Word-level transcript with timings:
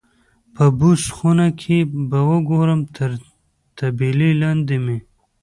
په 0.55 0.65
بوس 0.79 1.03
خونه 1.15 1.47
کې 1.61 1.77
به 2.09 2.19
وګورم، 2.29 2.81
تر 2.95 3.11
طبیلې 3.77 4.31
لاندې 4.41 4.77
مې. 4.85 4.97